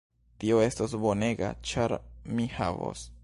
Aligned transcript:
Tio 0.43 0.55
estos 0.67 0.95
bonega 1.03 1.51
ĉar 1.73 1.95
mi 2.39 2.51
havos 2.61 3.09